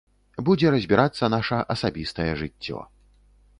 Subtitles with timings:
[0.45, 2.79] Будзе разбірацца наша асабістае жыццё.